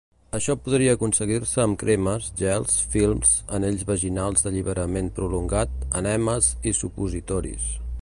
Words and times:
Això 0.35 0.53
podria 0.67 0.93
aconseguir-se 0.97 1.61
amb 1.63 1.77
cremes, 1.83 2.31
gels, 2.39 2.73
films, 2.95 3.35
anells 3.59 3.85
vaginals 3.93 4.47
d'alliberament 4.49 5.15
prolongat, 5.21 5.81
ènemes 6.05 6.53
i 6.73 6.79
supositoris. 6.83 7.75